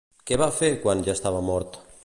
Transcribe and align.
Què 0.29 0.37
va 0.41 0.47
fer, 0.61 0.69
quan 0.85 1.05
ja 1.09 1.17
estava 1.19 1.47
mort? 1.51 1.79